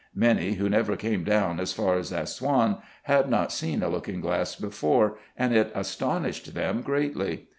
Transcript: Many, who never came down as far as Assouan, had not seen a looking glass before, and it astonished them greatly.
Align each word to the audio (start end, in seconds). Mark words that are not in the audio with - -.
Many, 0.15 0.53
who 0.53 0.67
never 0.67 0.95
came 0.95 1.23
down 1.23 1.59
as 1.59 1.73
far 1.73 1.95
as 1.95 2.11
Assouan, 2.11 2.81
had 3.03 3.29
not 3.29 3.51
seen 3.51 3.83
a 3.83 3.87
looking 3.87 4.19
glass 4.19 4.55
before, 4.55 5.19
and 5.37 5.55
it 5.55 5.71
astonished 5.75 6.55
them 6.55 6.81
greatly. 6.81 7.49